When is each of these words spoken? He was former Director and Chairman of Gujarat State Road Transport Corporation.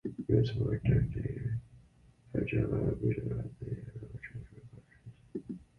He 0.03 0.33
was 0.33 0.49
former 0.49 0.79
Director 0.79 1.59
and 2.33 2.47
Chairman 2.47 2.89
of 2.89 3.01
Gujarat 3.01 3.45
State 3.57 3.83
Road 3.85 4.19
Transport 4.23 4.65
Corporation. 4.71 5.59